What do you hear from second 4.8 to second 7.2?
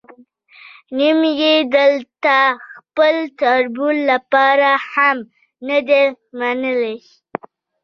هم نه دی منلی.